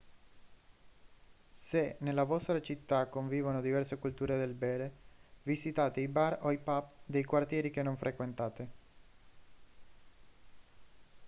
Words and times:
se 1.53 1.97
nella 1.99 2.23
vostra 2.23 2.59
città 2.59 3.05
convivono 3.05 3.61
diverse 3.61 3.99
culture 3.99 4.35
del 4.35 4.55
bere 4.55 4.91
visitate 5.43 5.99
i 6.01 6.07
bar 6.07 6.39
o 6.41 6.51
i 6.51 6.57
pub 6.57 6.89
dei 7.05 7.23
quartieri 7.23 7.69
che 7.69 7.83
non 7.83 7.97
frequentate 7.97 8.69